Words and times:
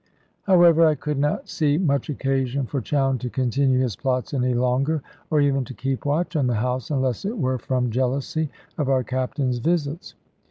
However, 0.45 0.83
I 0.87 0.95
could 0.95 1.19
not 1.19 1.47
see 1.47 1.77
much 1.77 2.09
occasion 2.09 2.65
for 2.65 2.81
Chowne 2.81 3.19
to 3.19 3.29
continue 3.29 3.77
his 3.79 3.95
plots 3.95 4.33
any 4.33 4.55
longer, 4.55 5.03
or 5.29 5.41
even 5.41 5.63
to 5.65 5.75
keep 5.75 6.07
watch 6.07 6.35
on 6.35 6.47
the 6.47 6.55
house, 6.55 6.89
unless 6.89 7.23
it 7.23 7.37
were 7.37 7.59
from 7.59 7.91
jealousy 7.91 8.49
of 8.79 8.89
our 8.89 9.03
Captain's 9.03 9.59
visits. 9.59 10.15